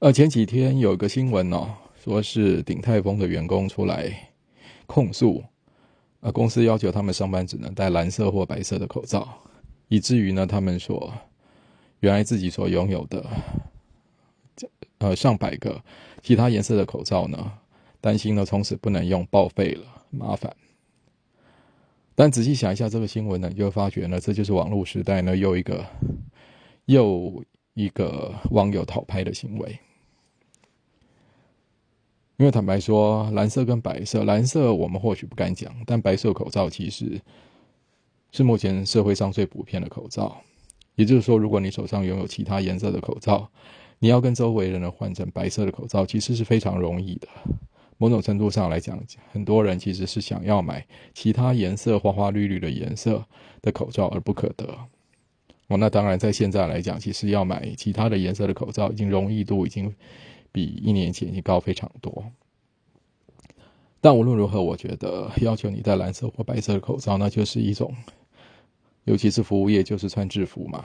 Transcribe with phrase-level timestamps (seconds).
[0.00, 4.30] 呃，前几天有一个新闻哦，说是鼎泰丰的员工出来
[4.86, 5.42] 控诉，
[6.20, 9.28] 呃，公司要求他们上班只能戴蓝色或白色的口罩，
[9.88, 11.12] 以至于呢，他们说
[11.98, 13.26] 原来自己所拥有的
[14.98, 15.82] 呃上百个
[16.22, 17.54] 其他颜色的口罩呢，
[18.00, 20.54] 担心呢从此不能用，报废了，麻烦。
[22.14, 25.84] 但仔细想一下这个新闻呢，就会发觉呢，这就是网络时代呢又一个
[26.84, 27.44] 又
[27.74, 29.76] 一个网友讨拍的行为。
[32.38, 37.20] 因为坦白说，蓝色跟白色，蓝色我们或许不敢讲，但白色口罩其实
[38.30, 40.40] 是目前社会上最普遍的口罩。
[40.94, 43.50] 也就是说，如果你手上拥有其他颜色的口罩，
[43.98, 47.26] 你要跟周围人呢换成白色的口罩，其实是非常容易的。
[47.96, 48.96] 某种程度上来讲，
[49.32, 53.24] 很多人其实是想要买其他颜色花花绿绿的颜色
[53.60, 54.64] 的口罩而不可得。
[55.66, 59.92] 哦，那当然，在现在来讲，其实要买其他的颜色的口罩，已经容易度已经。
[60.52, 62.24] 比一年前已经高非常多，
[64.00, 67.94] 但无论如何，我觉得要求你戴蓝色或白色的口罩，那就是一种，
[69.04, 70.84] 尤其是服务业，就是穿制服嘛。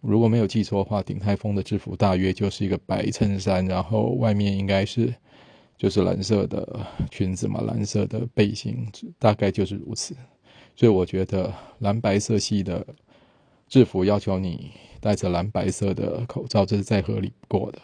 [0.00, 5.14] 如果没有记错的话，鼎泰丰的制服大约就是一个白衬衫，然后外面应该是
[5.78, 8.86] 就是蓝色的裙子嘛，蓝色的背心，
[9.18, 10.16] 大概就是如此。
[10.74, 12.84] 所以我觉得蓝白色系的
[13.72, 14.72] 制服要求你。
[15.00, 17.78] 戴着蓝白色的口罩，这是再合理不过的。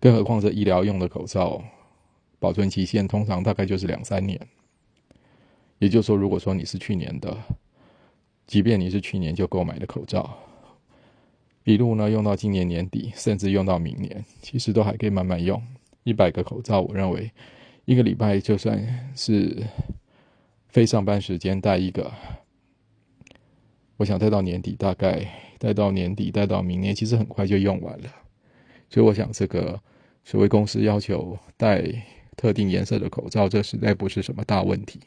[0.00, 1.62] 更何况这医疗用的口罩，
[2.40, 4.40] 保存期限通常大概就是两三年。
[5.78, 7.36] 也就是说，如果说你是去年的，
[8.44, 10.36] 即便你是去年就购买的口罩，
[11.62, 15.62] 一路呢用到今年年底，甚至用到明年，其实都还可以慢慢用。
[16.02, 17.30] 一百个口罩，我认为
[17.84, 19.62] 一个礼拜就算是
[20.66, 22.10] 非上班时间戴一个。
[23.96, 25.26] 我想带到年底，大概
[25.58, 28.04] 带到年底，带到明年，其实很快就用完了。
[28.90, 29.80] 所以我想，这个
[30.22, 31.82] 所谓公司要求戴
[32.36, 35.00] 特定颜色的口罩，这实在不是什么大问题。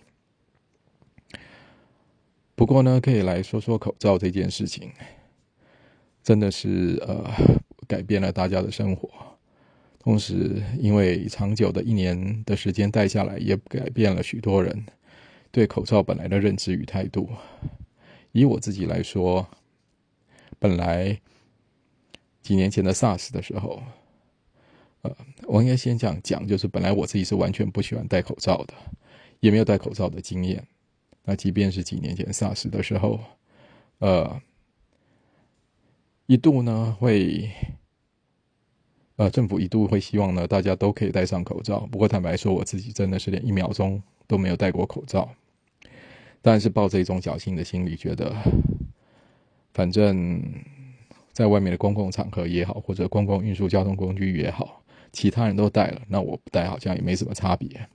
[2.56, 4.92] 不过呢，可以来说说口罩这件事情，
[6.24, 7.32] 真的是呃
[7.88, 9.10] 改变了大家的生活，
[10.00, 14.84] 同时因为长久的一年的时间戴下来，也改变了许多人
[15.52, 17.30] 对口罩本来的认知与态度。
[18.32, 19.48] 以我自己来说，
[20.60, 21.20] 本来
[22.42, 23.82] 几年前的 SARS 的时候，
[25.02, 28.74] 呃，我应该先讲讲，就是本来我自己是完全不喜欢戴口罩的，
[29.40, 30.66] 也没有戴口罩的经验。
[31.24, 33.20] 那即便是几年前 SARS 的时候，
[34.00, 34.42] 呃，
[36.26, 37.50] 一度呢会，
[39.18, 41.82] 呃，政府一度会希望呢大家都可以戴上口罩。
[41.88, 45.30] 不过坦白说，我自己真的是连一秒钟都没有戴过口罩。
[46.42, 48.34] 但是抱着一种侥幸的心理，觉得
[49.74, 50.42] 反正
[51.34, 57.88] 在外面的公共场合也好，或者公共运输交通工具也好，其他人都戴了，那我不戴好像也没什么差别。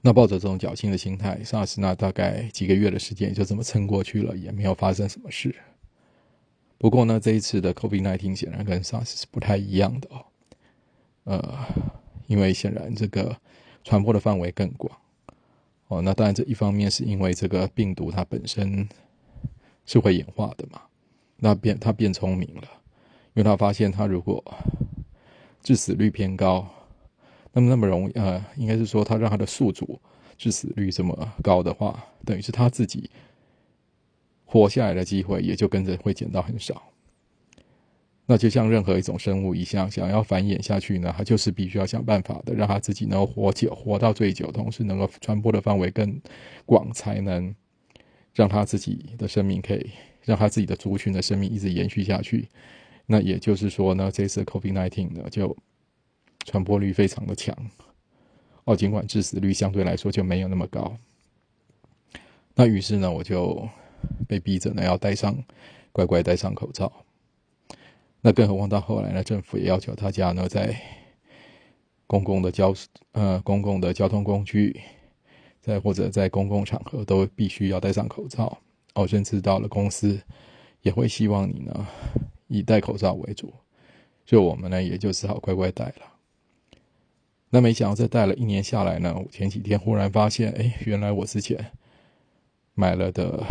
[0.00, 5.54] 那抱着这种侥幸的心态，萨斯那大概几个月的时间就这么撑过去了，也没有发生什么事。
[6.76, 10.24] 不过呢，这一次的 COVID-19 显然跟 SARS 是不太一样的哦，
[11.22, 11.58] 呃，
[12.26, 13.36] 因为显然这个
[13.84, 14.98] 传播的范围更广。
[15.92, 18.88] 哦，那当然，这一方面是因为这个病毒它本身
[19.84, 20.80] 是会演化的嘛，
[21.36, 22.62] 那变它变聪明了，
[23.34, 24.42] 因为它发现它如果
[25.62, 26.66] 致死率偏高，
[27.52, 30.00] 那么那么容易呃，应该是说它让它的宿主
[30.38, 33.10] 致死率这么高的话，等于是它自己
[34.46, 36.82] 活下来的机会也就跟着会减到很少。
[38.32, 46.18] 那就像任何一种生物一样，想要繁衍下去呢，它就是必须要想办法的，让它自己能够活久，活到最久，同时能够传播的范围更
[46.64, 47.54] 广，才能
[48.32, 49.90] 让它自己的生命可以
[50.22, 52.48] 让它自己的族群的生命一直延续下去。
[53.04, 55.54] 那也就是说呢，这次 COVID-19 呢，就
[56.46, 57.54] 传播率非常的强，
[58.64, 60.96] 哦，尽管致死率相对来说就没有那么高。
[62.54, 63.68] 那于是呢，我就
[64.26, 65.36] 被逼着呢要戴上，
[65.92, 66.90] 乖乖戴上口罩。
[68.24, 70.80] 那更何况到后来呢，政府也要求大家呢，在
[72.06, 72.72] 公共的交
[73.10, 74.80] 呃公共的交通工具，
[75.60, 78.56] 在或者在公共场合都必须要戴上口罩
[78.94, 80.20] 哦，甚至到了公司
[80.82, 81.86] 也会希望你呢
[82.46, 83.52] 以戴口罩为主，
[84.24, 86.12] 所以我们呢也就只好乖乖戴了。
[87.50, 91.72] 那没想到这戴了一年下来呢，我前几天忽然发现，哎，原来我之前
[92.74, 93.42] 买了的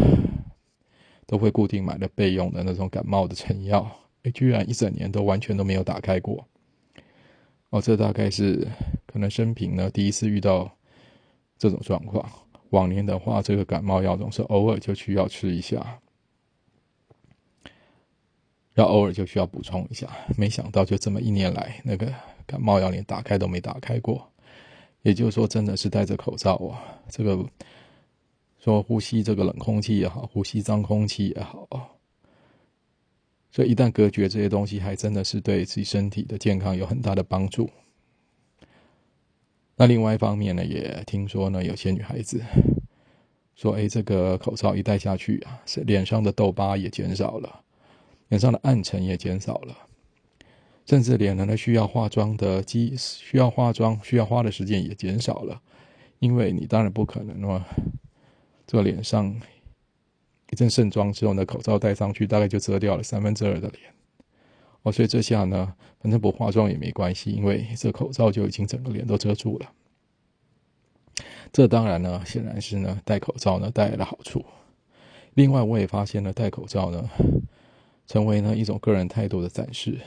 [1.27, 3.97] 都会固定买的备用的那种感冒的成药。
[4.29, 6.45] 居然一整年都完全都没有打开过，
[7.71, 8.67] 哦，这大概是
[9.07, 10.69] 可能生平呢第一次遇到
[11.57, 12.29] 这种状况。
[12.69, 15.99] 往年的话，这个感冒药总是偶尔就需要吃一下。
[18.75, 20.07] 要偶尔就需要补充一下。
[20.37, 22.13] 没想到就这么一年来，那个
[22.45, 24.25] 感冒药连打开都没打开过。
[25.01, 26.79] 也就是说，真的是戴着口罩啊，
[27.09, 27.43] 这个
[28.59, 31.67] 说呼吸这个冷空气也好，呼吸脏空气也好，
[33.51, 37.69] 所以一旦隔绝这些东西，还真的是对自己身体的健康有很大的帮助。
[39.75, 42.41] 那另外一方面呢，也听说呢，有些女孩子
[43.55, 47.61] 说：“哎，这个口罩一戴下去啊，是脸上的痘疤也减少了，
[48.29, 49.75] 脸上的暗沉也减少了，
[50.85, 55.61] 甚至脸呢需要化妆的机需要化妆需要花的时间也减少了，
[56.19, 57.65] 因为你当然不可能嘛，
[58.67, 59.35] 这个脸上
[60.51, 63.79] 一阵盛装之后呢，口罩戴上去大概就遮掉了三分之二的脸。”
[64.83, 69.71] 哦，所以这下呢，反正不化妆也没关系，因为这口罩就已经整个脸都遮住了。
[71.53, 74.43] 这当然呢，显然是呢，戴口罩呢带来的好处。
[75.35, 77.09] 另外，我也发现了戴口罩呢，
[78.07, 79.99] 成为呢一种个人态度的展示。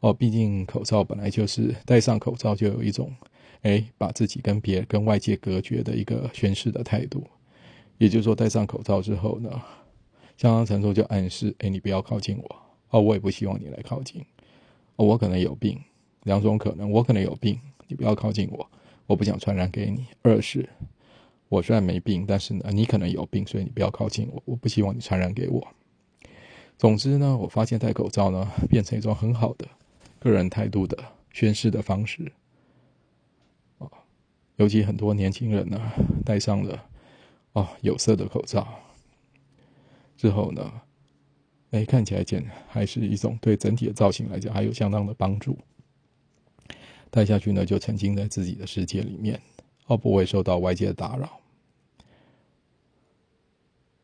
[0.00, 3.14] 哦，毕竟口罩本来就是戴上口罩就有一种，
[3.62, 7.24] 哎，把自己跟别跟外界隔绝的一个宣示的态度。
[7.98, 9.50] 也就是说，戴上口罩之后呢，
[10.36, 12.56] 相当程度就暗示，哎，你不要靠近我。
[12.90, 14.24] 哦，我也不希望你来靠近。
[14.96, 15.80] 哦，我可能有病，
[16.22, 17.58] 两种可能，我可能有病，
[17.88, 18.68] 你不要靠近我，
[19.06, 20.06] 我不想传染给你。
[20.22, 20.68] 二是，
[21.48, 25.66] 我虽然没病，但是呢，你可能有病，所以你不要靠近我，我不希望你传染给我。
[26.76, 29.66] 总之呢，我发现戴口罩呢，变成一种很好的
[30.18, 30.96] 个人态度的
[31.32, 32.30] 宣示的方式。
[33.78, 33.90] 哦，
[34.56, 35.80] 尤其很多年轻人呢，
[36.24, 36.84] 戴上了
[37.54, 38.68] 哦有色的口罩
[40.16, 40.82] 之后呢。
[41.70, 45.58] 哎，看起来简还是一种对整体的造型来讲还有相当的帮助。
[47.10, 49.42] 戴下去呢，就沉浸在自己的世界里面，
[49.88, 51.40] 而不会受到外界的打扰。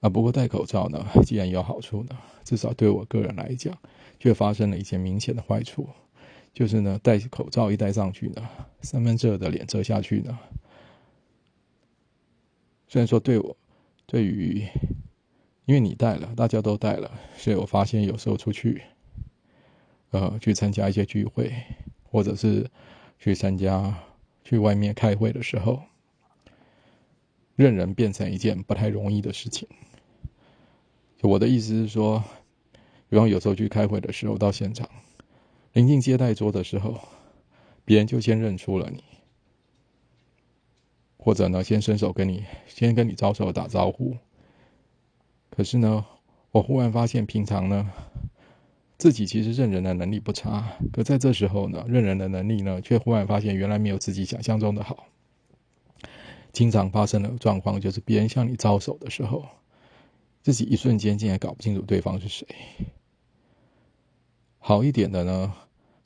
[0.01, 3.73] 啊，不过戴口罩呢，既然有好处呢，至少对我个人来讲，
[4.19, 5.89] 却发生了一件明显的坏处，
[6.53, 8.49] 就是呢，戴口罩一戴上去呢，
[8.83, 10.37] 三分之二的脸遮下去呢，
[12.91, 13.57] 虽然说对我，
[14.05, 14.67] 对于。
[15.67, 18.83] 因为你带了，大家都带了，所以我发现有时候出去，
[20.11, 21.53] 呃，去参加一些聚会，
[22.03, 22.69] 或者是
[23.21, 23.97] 去参加
[24.43, 25.81] 去外面开会的时候，
[27.55, 29.69] 认人变成一件不太容易的事情。
[31.21, 32.25] 我的意思是说，
[33.09, 34.91] 比方有时候去开会的时候，到现场
[35.73, 36.99] 临近接待桌的时候，
[37.85, 39.05] 别人就先认出了你，
[41.23, 44.17] 或者呢，先伸手跟你，先跟你招手打招呼。
[45.51, 46.07] 可是呢，
[46.51, 47.91] 我忽然发现，平常呢，
[48.97, 55.07] 自己其实认人的能力不差，可在这时候呢，认人的能力呢，却忽然发现原来没有自己想象中的好。
[56.53, 59.45] 经常发生的状况就是，别人向你招手的时候，
[60.43, 62.47] 自己一瞬间竟然搞不清楚对方是谁。
[64.59, 65.55] 好一点的呢，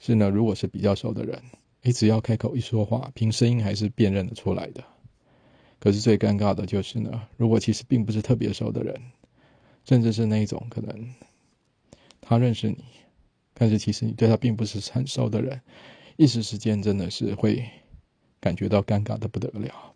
[0.01, 1.41] 是呢，如果是比较熟的人，
[1.83, 4.85] 你只要开口一说话，凭声音还是辨认得出来的。
[5.85, 9.01] 可是最尴尬的就是呢，如果其实并不是特别熟的人。
[9.85, 11.15] 甚至是那一种可能，
[12.23, 12.83] 他认识你，
[13.53, 15.61] 但是其实你对他并不是很熟的人，
[16.17, 17.69] 一时之间真的是会
[18.41, 19.93] 感觉到尴尬的不得了。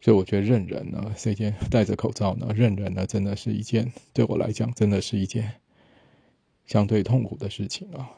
[0.00, 5.56] 所以我觉得认人呢，这件戴着口罩呢，认人呢，真的是一件对我来讲，真的是一件
[6.64, 8.08] 相对痛苦的事情啊。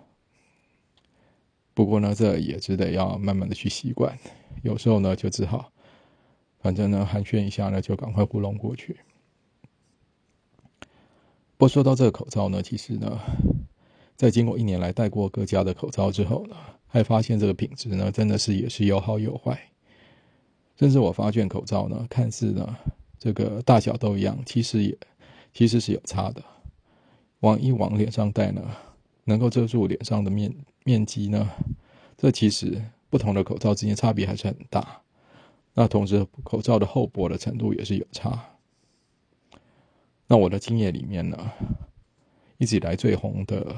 [1.74, 4.16] 不过呢，这也只得要慢慢的去习惯，
[4.62, 5.72] 有时候呢，就只好，
[6.66, 8.96] 反正呢，寒暄一下呢，就赶快糊弄过去。
[11.56, 13.20] 不过说到这个口罩呢，其实呢，
[14.16, 16.56] 在经过一年来戴过各家的口罩之后呢，
[16.88, 19.56] 还发现这个品质呢，真的是也是有好有坏。
[20.76, 22.76] 甚至我发现口罩呢，看似呢
[23.16, 24.98] 这个大小都一样，其实也
[25.52, 26.42] 其实是有差的。
[27.42, 28.60] 往一往脸上戴呢，
[29.22, 31.48] 能够遮住脸上的面面积呢，
[32.18, 35.02] 这其实不同的口罩之间差别还是很大。
[35.78, 38.56] 那同时口罩的厚薄的程度也是有差。
[40.26, 41.52] 那我的经验里面呢，
[42.56, 43.76] 一直以来最红的，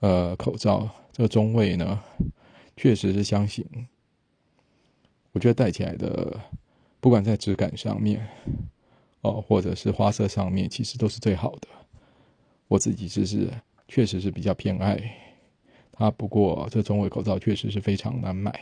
[0.00, 2.02] 呃，口罩这个中位呢，
[2.76, 3.64] 确实是相信，
[5.30, 6.40] 我觉得戴起来的，
[6.98, 8.28] 不管在质感上面，
[9.20, 11.68] 哦，或者是花色上面，其实都是最好的。
[12.66, 13.48] 我自己只是
[13.86, 15.00] 确实是比较偏爱
[15.92, 18.60] 它，不过这中位口罩确实是非常难买。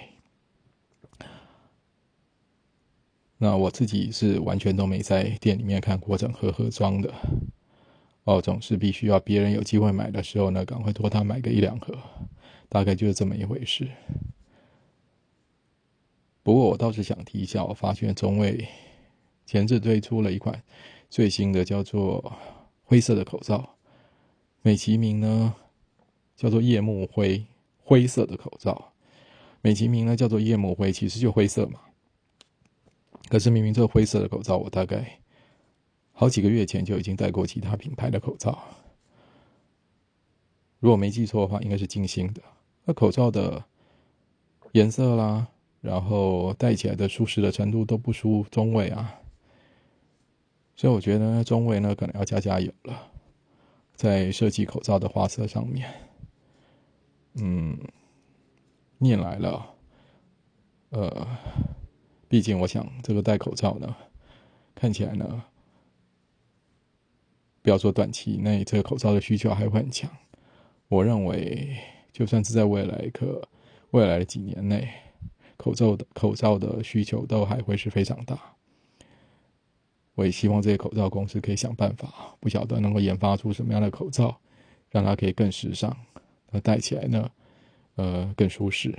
[3.42, 7.10] 那我自己是完全都没在店里面看过整盒盒装的，
[8.24, 11.96] 哦，总是必须要别人有机会买的时候呢，赶快托他买个一两盒，
[12.68, 13.88] 大概就是这么一回事。
[16.42, 18.68] 不过我倒是想提一下，我发现中卫
[19.46, 20.62] 前置推出了一款
[21.08, 22.34] 最新的叫做
[22.84, 23.76] 灰色的口罩，
[24.60, 25.54] 美其名呢
[26.36, 27.42] 叫做夜幕灰，
[27.82, 28.92] 灰色的口罩。
[29.62, 31.80] 美其名呢叫做夜幕灰，其实就灰色嘛。
[33.30, 35.20] 可是明明这灰色的口罩，我大概
[36.10, 38.58] 好几个月前就已经戴过其他品牌的口罩。
[40.80, 42.42] 如果没记错的话，应该是金星的。
[42.84, 43.64] 那口罩的
[44.72, 45.46] 颜色啦，
[45.80, 49.14] 然后戴起来的舒适的程度都不输中卫啊。
[50.74, 53.12] 所以我觉得中卫呢可能要加加油了，
[53.94, 55.88] 在设计口罩的花色上面。
[57.34, 57.78] 嗯，
[58.98, 59.74] 念来了，
[60.88, 61.28] 呃。
[62.30, 63.96] 毕竟，我想这个戴口罩呢，
[64.72, 65.42] 看起来呢，
[67.60, 70.08] 不要说短期内这个口罩的需求还会很强。
[70.86, 71.76] 我认为，
[72.12, 73.48] 就算是在未来可
[73.90, 74.88] 未来的几年内，
[75.56, 78.38] 口罩的口罩的需求都还会是非常大。
[80.14, 84.40] 我也希望这些口罩公司可以想办法，不晓得能够研发出什么样的口罩，
[84.90, 85.96] 让它可以更时尚，
[86.52, 87.28] 那戴起来呢，
[87.96, 88.96] 呃，更舒适。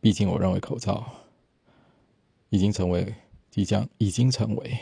[0.00, 1.06] 毕竟，我认为口罩。
[2.50, 3.14] 已经成为
[3.50, 4.78] 即将已经成为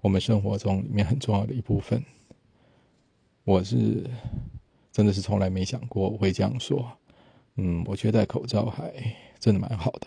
[0.00, 2.04] 我们生活中里面很重要的一部分。
[3.44, 4.08] 我是
[4.92, 6.90] 真的是从来没想过我会这样说。
[7.56, 8.92] 嗯，我觉得戴口罩还
[9.38, 10.06] 真的蛮好的。